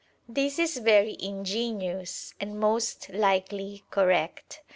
[0.27, 4.63] This is very ingenious and most likely correct.